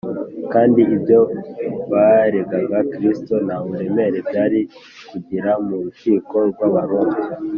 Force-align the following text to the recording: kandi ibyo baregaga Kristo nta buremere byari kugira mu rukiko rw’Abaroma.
kandi 0.53 0.81
ibyo 0.95 1.19
baregaga 1.91 2.77
Kristo 2.93 3.33
nta 3.45 3.57
buremere 3.65 4.17
byari 4.29 4.59
kugira 5.09 5.51
mu 5.65 5.75
rukiko 5.83 6.35
rw’Abaroma. 6.49 7.17